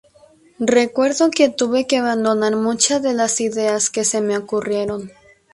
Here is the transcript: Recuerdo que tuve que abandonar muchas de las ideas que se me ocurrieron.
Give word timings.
Recuerdo 0.77 1.29
que 1.29 1.49
tuve 1.49 1.85
que 1.85 1.97
abandonar 1.97 2.55
muchas 2.55 3.03
de 3.03 3.13
las 3.13 3.39
ideas 3.39 3.91
que 3.91 4.03
se 4.03 4.19
me 4.19 4.35
ocurrieron. 4.35 5.11